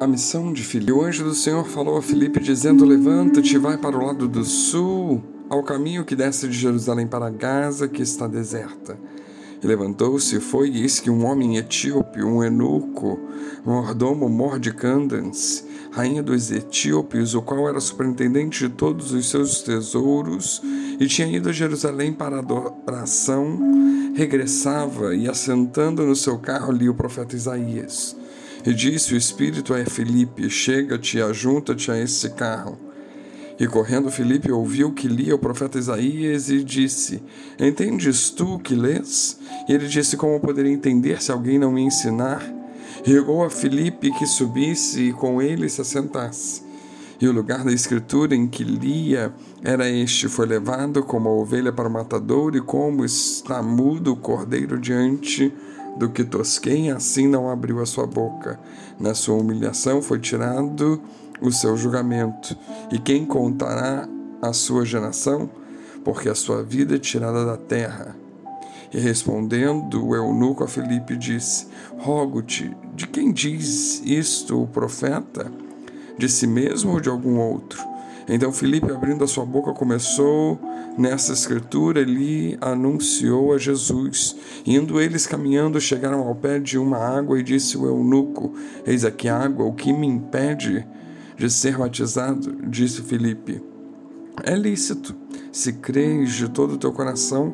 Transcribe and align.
a 0.00 0.06
missão 0.06 0.50
de 0.50 0.64
Filipe. 0.64 0.92
O 0.92 1.04
anjo 1.04 1.24
do 1.24 1.34
Senhor 1.34 1.66
falou 1.66 1.98
a 1.98 2.02
Filipe, 2.02 2.40
dizendo: 2.40 2.86
Levanta-te 2.86 3.54
e 3.54 3.58
vai 3.58 3.76
para 3.76 3.96
o 3.96 4.04
lado 4.06 4.26
do 4.26 4.42
sul, 4.42 5.22
ao 5.50 5.62
caminho 5.62 6.06
que 6.06 6.16
desce 6.16 6.48
de 6.48 6.56
Jerusalém 6.56 7.06
para 7.06 7.28
Gaza, 7.28 7.86
que 7.86 8.00
está 8.00 8.26
deserta. 8.26 8.98
E 9.62 9.66
levantou-se 9.66 10.34
e 10.34 10.40
foi, 10.40 10.70
e 10.70 10.80
eis 10.80 10.98
que 10.98 11.10
um 11.10 11.26
homem 11.26 11.58
etíope, 11.58 12.22
um 12.22 12.42
eunuco, 12.42 13.20
mordomo 13.62 14.26
Mordicandans, 14.26 15.66
rainha 15.92 16.22
dos 16.22 16.50
etíopes, 16.50 17.34
o 17.34 17.42
qual 17.42 17.68
era 17.68 17.78
superintendente 17.78 18.66
de 18.66 18.74
todos 18.74 19.12
os 19.12 19.28
seus 19.28 19.60
tesouros, 19.60 20.62
e 20.98 21.06
tinha 21.06 21.28
ido 21.28 21.50
a 21.50 21.52
Jerusalém 21.52 22.10
para 22.10 22.38
adoração, 22.38 23.58
regressava 24.14 25.14
e, 25.14 25.28
assentando 25.28 26.06
no 26.06 26.16
seu 26.16 26.38
carro, 26.38 26.72
lia 26.72 26.90
o 26.90 26.94
profeta 26.94 27.36
Isaías. 27.36 28.16
E 28.64 28.74
disse 28.74 29.14
o 29.14 29.16
Espírito 29.16 29.72
a 29.72 29.84
Felipe: 29.84 30.50
Chega-te 30.50 31.18
e 31.18 31.22
ajunta-te 31.22 31.90
a 31.90 31.98
esse 31.98 32.30
carro. 32.30 32.78
E 33.58 33.66
correndo 33.66 34.10
Felipe 34.10 34.50
ouviu 34.50 34.92
que 34.92 35.06
lia 35.06 35.34
o 35.34 35.38
profeta 35.38 35.78
Isaías 35.78 36.48
e 36.50 36.64
disse: 36.64 37.22
Entendes 37.58 38.30
tu 38.30 38.58
que 38.58 38.74
lês? 38.74 39.38
E 39.68 39.72
ele 39.72 39.86
disse: 39.86 40.16
Como 40.16 40.40
poderia 40.40 40.72
entender 40.72 41.22
se 41.22 41.30
alguém 41.30 41.58
não 41.58 41.72
me 41.72 41.82
ensinar? 41.82 42.42
E 43.06 43.16
a 43.16 43.50
Felipe 43.50 44.10
que 44.12 44.26
subisse 44.26 45.08
e 45.08 45.12
com 45.12 45.40
ele 45.40 45.68
se 45.68 45.80
assentasse. 45.80 46.62
E 47.20 47.28
o 47.28 47.32
lugar 47.32 47.62
da 47.64 47.72
escritura 47.72 48.34
em 48.34 48.46
que 48.46 48.64
lia 48.64 49.32
era 49.62 49.88
este: 49.88 50.28
Foi 50.28 50.46
levado 50.46 51.02
como 51.02 51.28
a 51.28 51.32
ovelha 51.32 51.72
para 51.72 51.88
o 51.88 51.92
matador, 51.92 52.56
e 52.56 52.60
como 52.60 53.04
está 53.04 53.62
mudo 53.62 54.12
o 54.12 54.16
cordeiro 54.16 54.78
diante 54.78 55.52
do 55.96 56.08
que 56.10 56.24
tosquem, 56.24 56.90
assim 56.90 57.26
não 57.26 57.50
abriu 57.50 57.80
a 57.80 57.86
sua 57.86 58.06
boca. 58.06 58.58
Na 58.98 59.14
sua 59.14 59.36
humilhação 59.36 60.00
foi 60.00 60.18
tirado 60.18 61.00
o 61.40 61.50
seu 61.50 61.76
julgamento. 61.76 62.56
E 62.90 62.98
quem 62.98 63.24
contará 63.24 64.08
a 64.42 64.52
sua 64.52 64.84
geração? 64.84 65.50
Porque 66.04 66.28
a 66.28 66.34
sua 66.34 66.62
vida 66.62 66.96
é 66.96 66.98
tirada 66.98 67.44
da 67.44 67.56
terra. 67.56 68.16
E 68.92 68.98
respondendo 68.98 70.04
o 70.04 70.16
eunuco 70.16 70.64
a 70.64 70.68
Filipe 70.68 71.16
disse: 71.16 71.66
Rogo-te, 71.98 72.76
de 72.94 73.06
quem 73.06 73.32
diz 73.32 74.02
isto 74.04 74.62
o 74.62 74.66
profeta? 74.66 75.50
De 76.18 76.28
si 76.28 76.46
mesmo 76.46 76.92
ou 76.92 77.00
de 77.00 77.08
algum 77.08 77.38
outro? 77.38 77.89
Então 78.32 78.52
Filipe, 78.52 78.92
abrindo 78.92 79.24
a 79.24 79.26
sua 79.26 79.44
boca, 79.44 79.72
começou 79.72 80.56
nessa 80.96 81.32
escritura, 81.32 82.00
ele 82.00 82.56
anunciou 82.60 83.52
a 83.52 83.58
Jesus. 83.58 84.36
Indo 84.64 85.00
eles 85.00 85.26
caminhando, 85.26 85.80
chegaram 85.80 86.20
ao 86.20 86.34
pé 86.36 86.60
de 86.60 86.78
uma 86.78 86.96
água 86.96 87.40
e 87.40 87.42
disse 87.42 87.76
o 87.76 87.86
eunuco: 87.86 88.54
Eis 88.86 89.04
aqui 89.04 89.28
água, 89.28 89.66
o 89.66 89.72
que 89.72 89.92
me 89.92 90.06
impede 90.06 90.86
de 91.36 91.50
ser 91.50 91.76
batizado? 91.76 92.56
Disse 92.68 93.02
Filipe: 93.02 93.60
É 94.44 94.54
lícito, 94.54 95.12
se 95.50 95.72
crês 95.72 96.32
de 96.32 96.48
todo 96.48 96.74
o 96.74 96.78
teu 96.78 96.92
coração 96.92 97.52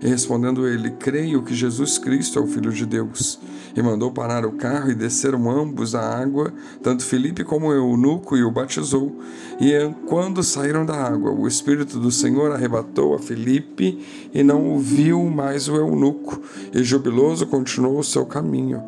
e 0.00 0.06
respondendo 0.06 0.66
ele, 0.66 0.90
creio 0.92 1.42
que 1.42 1.54
Jesus 1.54 1.98
Cristo 1.98 2.38
é 2.38 2.42
o 2.42 2.46
Filho 2.46 2.72
de 2.72 2.86
Deus. 2.86 3.38
E 3.76 3.82
mandou 3.82 4.10
parar 4.12 4.46
o 4.46 4.52
carro 4.52 4.90
e 4.90 4.94
desceram 4.94 5.50
ambos 5.50 5.94
à 5.94 6.00
água, 6.00 6.52
tanto 6.82 7.04
Felipe 7.04 7.44
como 7.44 7.66
o 7.68 7.72
eunuco, 7.72 8.36
e 8.36 8.44
o 8.44 8.50
batizou. 8.50 9.20
E 9.60 9.72
quando 10.06 10.42
saíram 10.42 10.86
da 10.86 10.94
água, 10.94 11.32
o 11.32 11.46
Espírito 11.46 11.98
do 11.98 12.10
Senhor 12.10 12.52
arrebatou 12.52 13.14
a 13.14 13.18
Felipe 13.18 13.98
e 14.32 14.42
não 14.42 14.74
o 14.74 14.78
viu 14.78 15.24
mais 15.24 15.68
o 15.68 15.76
eunuco, 15.76 16.40
e 16.72 16.82
jubiloso 16.82 17.46
continuou 17.46 17.98
o 17.98 18.04
seu 18.04 18.24
caminho. 18.24 18.82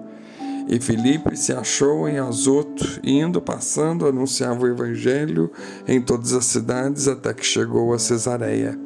E 0.68 0.78
Felipe 0.78 1.36
se 1.36 1.52
achou 1.52 2.08
em 2.08 2.18
Azoto, 2.18 3.00
e 3.02 3.18
indo 3.18 3.40
passando, 3.40 4.06
anunciava 4.06 4.62
o 4.62 4.68
evangelho 4.68 5.50
em 5.88 6.00
todas 6.00 6.32
as 6.32 6.44
cidades 6.44 7.08
até 7.08 7.34
que 7.34 7.44
chegou 7.44 7.92
a 7.92 7.98
Cesareia. 7.98 8.78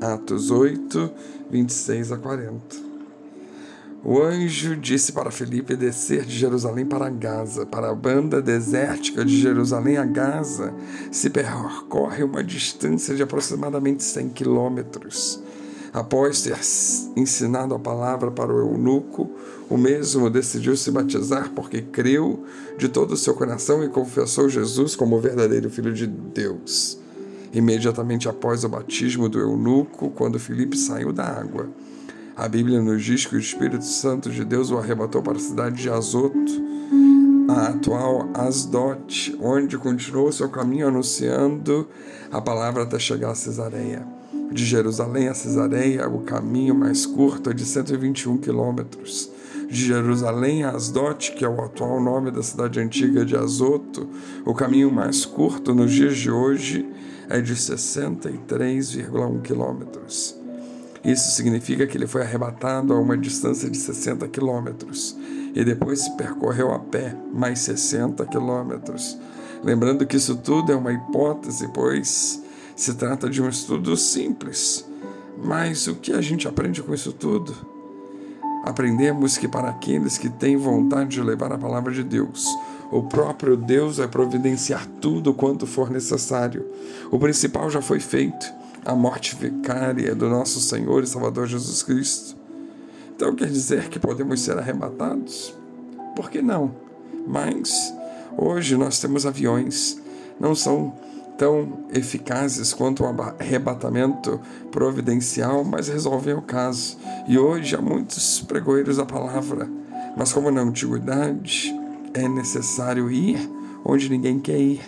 Atos 0.00 0.50
8, 0.50 1.10
26 1.52 2.12
a 2.12 2.16
40. 2.16 2.92
O 4.02 4.20
anjo 4.20 4.74
disse 4.74 5.12
para 5.12 5.30
Felipe 5.30 5.76
descer 5.76 6.24
de 6.24 6.36
Jerusalém 6.36 6.86
para 6.86 7.10
Gaza. 7.10 7.66
Para 7.66 7.90
a 7.90 7.94
banda 7.94 8.40
desértica 8.40 9.24
de 9.24 9.38
Jerusalém 9.38 9.98
a 9.98 10.04
Gaza 10.04 10.74
se 11.12 11.30
percorre 11.30 12.24
uma 12.24 12.42
distância 12.42 13.14
de 13.14 13.22
aproximadamente 13.22 14.02
100 14.02 14.30
quilômetros. 14.30 15.40
Após 15.92 16.42
ter 16.42 16.58
ensinado 17.14 17.74
a 17.74 17.78
palavra 17.78 18.30
para 18.30 18.50
o 18.50 18.58
eunuco, 18.58 19.30
o 19.68 19.76
mesmo 19.76 20.30
decidiu 20.30 20.74
se 20.74 20.90
batizar 20.90 21.50
porque 21.54 21.82
creu 21.82 22.44
de 22.78 22.88
todo 22.88 23.12
o 23.12 23.16
seu 23.16 23.34
coração 23.34 23.84
e 23.84 23.90
confessou 23.90 24.48
Jesus 24.48 24.96
como 24.96 25.16
o 25.16 25.20
verdadeiro 25.20 25.68
Filho 25.68 25.92
de 25.92 26.06
Deus 26.06 27.01
imediatamente 27.52 28.28
após 28.28 28.64
o 28.64 28.68
batismo 28.68 29.28
do 29.28 29.38
eunuco, 29.38 30.10
quando 30.10 30.38
Filipe 30.38 30.76
saiu 30.76 31.12
da 31.12 31.24
água. 31.24 31.68
A 32.34 32.48
Bíblia 32.48 32.80
nos 32.80 33.04
diz 33.04 33.26
que 33.26 33.36
o 33.36 33.38
Espírito 33.38 33.84
Santo 33.84 34.30
de 34.30 34.44
Deus 34.44 34.70
o 34.70 34.78
arrebatou 34.78 35.22
para 35.22 35.36
a 35.36 35.40
cidade 35.40 35.82
de 35.82 35.90
Azoto, 35.90 36.72
a 37.48 37.68
atual 37.68 38.30
Asdod, 38.32 39.36
onde 39.40 39.76
continuou 39.76 40.32
seu 40.32 40.48
caminho 40.48 40.88
anunciando 40.88 41.86
a 42.30 42.40
palavra 42.40 42.84
até 42.84 42.98
chegar 42.98 43.32
a 43.32 43.34
Cesareia. 43.34 44.06
De 44.50 44.64
Jerusalém 44.64 45.28
a 45.28 45.34
Cesareia, 45.34 46.08
o 46.08 46.20
caminho 46.20 46.74
mais 46.74 47.04
curto 47.04 47.50
é 47.50 47.54
de 47.54 47.64
121 47.64 48.38
quilômetros. 48.38 49.30
De 49.72 49.86
Jerusalém 49.86 50.64
a 50.64 50.72
Asdod, 50.72 51.32
que 51.32 51.46
é 51.46 51.48
o 51.48 51.64
atual 51.64 51.98
nome 51.98 52.30
da 52.30 52.42
cidade 52.42 52.78
antiga 52.78 53.24
de 53.24 53.34
Azoto, 53.34 54.06
o 54.44 54.52
caminho 54.52 54.92
mais 54.92 55.24
curto 55.24 55.74
nos 55.74 55.90
dias 55.90 56.18
de 56.18 56.30
hoje 56.30 56.86
é 57.26 57.40
de 57.40 57.54
63,1 57.54 59.40
quilômetros. 59.40 60.38
Isso 61.02 61.30
significa 61.30 61.86
que 61.86 61.96
ele 61.96 62.06
foi 62.06 62.20
arrebatado 62.20 62.92
a 62.92 63.00
uma 63.00 63.16
distância 63.16 63.70
de 63.70 63.78
60 63.78 64.28
quilômetros 64.28 65.16
e 65.54 65.64
depois 65.64 66.06
percorreu 66.18 66.70
a 66.70 66.78
pé 66.78 67.16
mais 67.32 67.60
60 67.60 68.26
quilômetros. 68.26 69.16
Lembrando 69.64 70.04
que 70.04 70.18
isso 70.18 70.36
tudo 70.36 70.70
é 70.70 70.76
uma 70.76 70.92
hipótese, 70.92 71.66
pois 71.72 72.42
se 72.76 72.92
trata 72.92 73.26
de 73.26 73.40
um 73.40 73.48
estudo 73.48 73.96
simples. 73.96 74.86
Mas 75.42 75.86
o 75.86 75.94
que 75.94 76.12
a 76.12 76.20
gente 76.20 76.46
aprende 76.46 76.82
com 76.82 76.92
isso 76.92 77.10
tudo? 77.10 77.81
Aprendemos 78.64 79.36
que 79.36 79.48
para 79.48 79.70
aqueles 79.70 80.16
que 80.16 80.28
têm 80.28 80.56
vontade 80.56 81.10
de 81.10 81.22
levar 81.22 81.52
a 81.52 81.58
palavra 81.58 81.92
de 81.92 82.04
Deus, 82.04 82.46
o 82.92 83.02
próprio 83.02 83.56
Deus 83.56 83.96
vai 83.96 84.06
providenciar 84.06 84.86
tudo 85.00 85.34
quanto 85.34 85.66
for 85.66 85.90
necessário. 85.90 86.64
O 87.10 87.18
principal 87.18 87.70
já 87.70 87.82
foi 87.82 87.98
feito, 87.98 88.52
a 88.84 88.94
morte 88.94 89.34
vicária 89.34 90.14
do 90.14 90.28
nosso 90.28 90.60
Senhor 90.60 91.02
e 91.02 91.06
Salvador 91.06 91.46
Jesus 91.46 91.82
Cristo. 91.82 92.36
Então 93.16 93.34
quer 93.34 93.48
dizer 93.48 93.88
que 93.88 93.98
podemos 93.98 94.40
ser 94.40 94.58
arrebatados? 94.58 95.54
Por 96.14 96.30
que 96.30 96.42
não? 96.42 96.74
Mas 97.26 97.94
hoje 98.36 98.76
nós 98.76 99.00
temos 99.00 99.24
aviões, 99.26 100.00
não 100.38 100.54
são 100.54 100.94
tão 101.36 101.84
eficazes 101.92 102.72
quanto 102.72 103.04
o 103.04 103.06
arrebatamento 103.06 104.40
providencial, 104.70 105.64
mas 105.64 105.88
resolvem 105.88 106.34
o 106.34 106.42
caso. 106.42 106.96
E 107.26 107.38
hoje 107.38 107.74
há 107.74 107.80
muitos 107.80 108.40
pregoeiros 108.40 108.96
da 108.96 109.06
palavra, 109.06 109.68
mas 110.16 110.32
como 110.32 110.50
na 110.50 110.60
antiguidade 110.60 111.74
é 112.14 112.28
necessário 112.28 113.10
ir 113.10 113.38
onde 113.84 114.08
ninguém 114.08 114.38
quer 114.38 114.58
ir. 114.58 114.80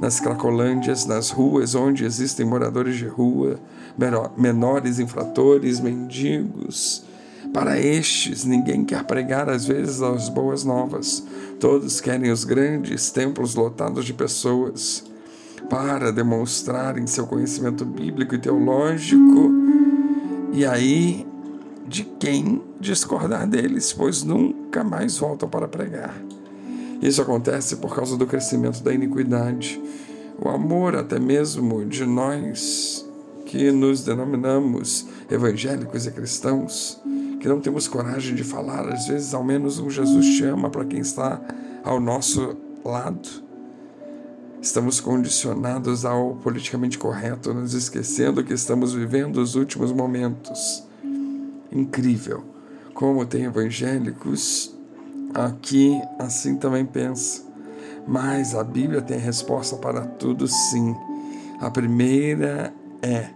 Nas 0.00 0.20
cracolândias, 0.20 1.06
nas 1.06 1.30
ruas 1.30 1.74
onde 1.74 2.04
existem 2.04 2.44
moradores 2.44 2.96
de 2.96 3.06
rua, 3.06 3.58
menores 4.36 4.98
infratores, 4.98 5.80
mendigos. 5.80 7.02
Para 7.52 7.80
estes, 7.80 8.44
ninguém 8.44 8.84
quer 8.84 9.04
pregar 9.04 9.48
às 9.48 9.64
vezes 9.64 10.02
as 10.02 10.28
boas 10.28 10.64
novas. 10.64 11.24
Todos 11.58 11.98
querem 11.98 12.30
os 12.30 12.44
grandes 12.44 13.10
templos 13.10 13.54
lotados 13.54 14.04
de 14.04 14.12
pessoas 14.12 15.02
para 15.68 16.12
demonstrarem 16.12 17.06
seu 17.06 17.26
conhecimento 17.26 17.84
bíblico 17.84 18.34
e 18.34 18.38
teológico. 18.38 19.50
E 20.52 20.64
aí, 20.64 21.26
de 21.86 22.04
quem 22.04 22.62
discordar 22.80 23.46
deles, 23.46 23.92
pois 23.92 24.22
nunca 24.22 24.82
mais 24.84 25.18
voltam 25.18 25.48
para 25.48 25.68
pregar. 25.68 26.14
Isso 27.00 27.20
acontece 27.20 27.76
por 27.76 27.94
causa 27.94 28.16
do 28.16 28.26
crescimento 28.26 28.82
da 28.82 28.92
iniquidade. 28.92 29.80
O 30.42 30.48
amor, 30.48 30.96
até 30.96 31.18
mesmo 31.18 31.84
de 31.84 32.04
nós 32.04 33.06
que 33.44 33.70
nos 33.70 34.02
denominamos 34.02 35.06
evangélicos 35.30 36.06
e 36.06 36.10
cristãos, 36.10 37.00
que 37.40 37.48
não 37.48 37.60
temos 37.60 37.86
coragem 37.86 38.34
de 38.34 38.42
falar, 38.42 38.88
às 38.88 39.06
vezes, 39.06 39.32
ao 39.32 39.44
menos 39.44 39.78
um 39.78 39.88
Jesus 39.88 40.26
te 40.36 40.44
ama 40.44 40.68
para 40.68 40.84
quem 40.84 41.00
está 41.00 41.40
ao 41.84 42.00
nosso 42.00 42.56
lado. 42.84 43.45
Estamos 44.60 45.00
condicionados 45.00 46.04
ao 46.04 46.34
politicamente 46.36 46.98
correto, 46.98 47.54
nos 47.54 47.74
esquecendo 47.74 48.42
que 48.42 48.54
estamos 48.54 48.94
vivendo 48.94 49.36
os 49.38 49.54
últimos 49.54 49.92
momentos. 49.92 50.82
Incrível 51.70 52.56
como 52.96 53.26
tem 53.26 53.44
evangélicos 53.44 54.74
aqui 55.34 56.00
assim 56.18 56.56
também 56.56 56.84
pensa. 56.84 57.44
Mas 58.08 58.54
a 58.54 58.64
Bíblia 58.64 59.02
tem 59.02 59.18
resposta 59.18 59.76
para 59.76 60.00
tudo, 60.00 60.48
sim. 60.48 60.96
A 61.60 61.70
primeira 61.70 62.72
é: 63.02 63.28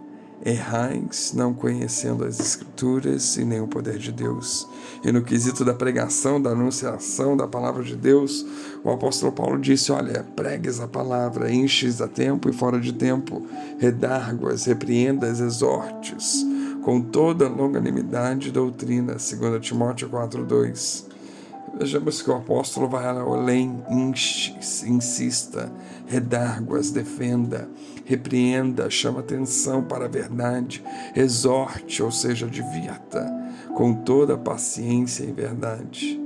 errais 0.45 1.33
não 1.35 1.53
conhecendo 1.53 2.25
as 2.25 2.39
Escrituras 2.39 3.37
e 3.37 3.45
nem 3.45 3.61
o 3.61 3.67
poder 3.67 3.97
de 3.97 4.11
Deus. 4.11 4.67
E 5.03 5.11
no 5.11 5.21
quesito 5.21 5.63
da 5.63 5.73
pregação, 5.73 6.41
da 6.41 6.51
anunciação 6.51 7.37
da 7.37 7.47
palavra 7.47 7.83
de 7.83 7.95
Deus, 7.95 8.45
o 8.83 8.89
apóstolo 8.89 9.31
Paulo 9.31 9.59
disse: 9.59 9.91
Olha, 9.91 10.25
pregues 10.35 10.79
a 10.79 10.87
palavra, 10.87 11.51
enches 11.51 12.01
a 12.01 12.07
tempo 12.07 12.49
e 12.49 12.53
fora 12.53 12.79
de 12.79 12.93
tempo, 12.93 13.45
redarguas, 13.77 14.65
repreendas, 14.65 15.39
exortes, 15.39 16.45
com 16.83 17.01
toda 17.01 17.47
longanimidade 17.47 18.49
e 18.49 18.51
doutrina, 18.51 19.13
2 19.13 19.61
Timóteo 19.61 20.09
4,2. 20.09 21.11
Vejamos 21.73 22.21
que 22.21 22.29
o 22.29 22.35
apóstolo 22.35 22.87
vai 22.87 23.05
além, 23.05 23.81
insista, 24.85 25.71
redarguas, 26.05 26.91
defenda, 26.91 27.69
repreenda, 28.05 28.89
chama 28.89 29.21
atenção 29.21 29.81
para 29.81 30.05
a 30.05 30.09
verdade, 30.09 30.83
exorte, 31.15 32.03
ou 32.03 32.11
seja, 32.11 32.47
divirta, 32.47 33.25
com 33.73 33.93
toda 33.93 34.37
paciência 34.37 35.23
e 35.23 35.31
verdade. 35.31 36.19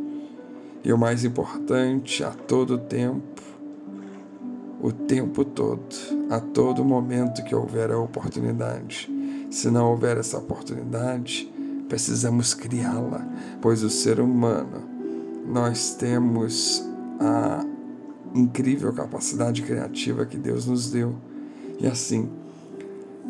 E 0.84 0.92
o 0.92 0.98
mais 0.98 1.24
importante, 1.24 2.24
a 2.24 2.32
todo 2.32 2.78
tempo, 2.78 3.42
o 4.82 4.92
tempo 4.92 5.46
todo, 5.46 5.96
a 6.30 6.40
todo 6.40 6.84
momento 6.84 7.44
que 7.44 7.56
houver 7.56 7.92
a 7.92 8.00
oportunidade. 8.00 9.10
Se 9.52 9.70
não 9.70 9.92
houver 9.92 10.18
essa 10.18 10.38
oportunidade, 10.38 11.52
precisamos 11.88 12.54
criá-la, 12.54 13.26
pois 13.62 13.84
o 13.84 13.90
ser 13.90 14.20
humano 14.20 14.95
nós 15.48 15.94
temos 15.96 16.84
a 17.20 17.66
incrível 18.34 18.92
capacidade 18.92 19.62
criativa 19.62 20.26
que 20.26 20.38
Deus 20.38 20.66
nos 20.66 20.92
deu. 20.92 21.16
E 21.80 21.88
assim, 21.88 22.30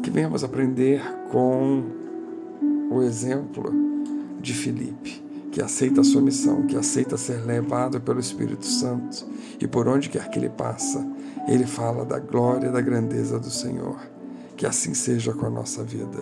que 0.02 0.10
venhamos 0.10 0.44
aprender 0.44 1.02
com 1.32 1.84
o 2.92 3.02
exemplo 3.02 3.72
de 4.40 4.54
Filipe, 4.54 5.24
que 5.52 5.62
aceita 5.62 6.02
a 6.02 6.04
sua 6.04 6.22
missão, 6.22 6.66
que 6.66 6.76
aceita 6.76 7.18
ser 7.18 7.46
levado 7.46 8.00
pelo 8.02 8.20
Espírito 8.20 8.66
Santo 8.66 9.26
e 9.60 9.68
por 9.68 9.88
onde 9.88 10.10
quer 10.10 10.30
que 10.30 10.40
ele 10.40 10.50
passa, 10.50 11.06
ele 11.48 11.66
fala 11.66 12.06
da 12.06 12.20
glória 12.20 12.68
e 12.68 12.72
da 12.72 12.82
grandeza 12.82 13.40
do 13.40 13.50
Senhor. 13.50 14.00
Que 14.58 14.66
assim 14.66 14.94
seja 14.94 15.34
com 15.34 15.46
a 15.46 15.50
nossa 15.50 15.84
vida. 15.84 16.20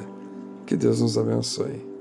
Que 0.66 0.76
Deus 0.76 1.02
nos 1.02 1.18
abençoe. 1.18 1.93